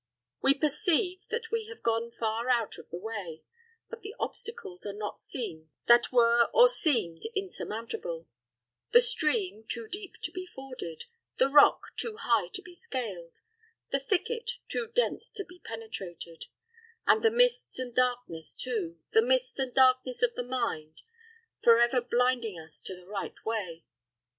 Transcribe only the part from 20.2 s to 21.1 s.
of the mind,